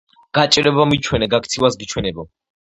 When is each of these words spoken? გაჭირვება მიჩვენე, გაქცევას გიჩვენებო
გაჭირვება 0.37 0.87
მიჩვენე, 0.93 1.29
გაქცევას 1.35 1.81
გიჩვენებო 1.85 2.29